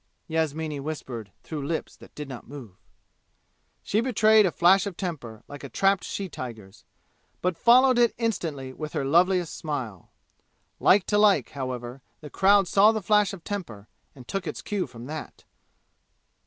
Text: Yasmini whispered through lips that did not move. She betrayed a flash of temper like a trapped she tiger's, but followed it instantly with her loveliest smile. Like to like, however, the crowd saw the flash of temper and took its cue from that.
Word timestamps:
Yasmini 0.27 0.79
whispered 0.79 1.31
through 1.43 1.63
lips 1.63 1.95
that 1.95 2.15
did 2.15 2.27
not 2.27 2.47
move. 2.47 2.75
She 3.83 4.01
betrayed 4.01 4.47
a 4.47 4.51
flash 4.51 4.87
of 4.87 4.97
temper 4.97 5.43
like 5.47 5.63
a 5.63 5.69
trapped 5.69 6.03
she 6.03 6.27
tiger's, 6.27 6.85
but 7.39 7.55
followed 7.55 7.99
it 7.99 8.15
instantly 8.17 8.73
with 8.73 8.93
her 8.93 9.05
loveliest 9.05 9.55
smile. 9.55 10.09
Like 10.79 11.05
to 11.05 11.19
like, 11.19 11.49
however, 11.51 12.01
the 12.19 12.31
crowd 12.31 12.67
saw 12.67 12.91
the 12.91 13.03
flash 13.03 13.31
of 13.31 13.43
temper 13.43 13.87
and 14.15 14.27
took 14.27 14.47
its 14.47 14.63
cue 14.63 14.87
from 14.87 15.05
that. 15.05 15.43